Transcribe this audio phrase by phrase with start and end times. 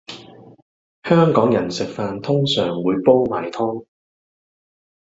[1.03, 3.85] 香港人食飯通常會煲埋湯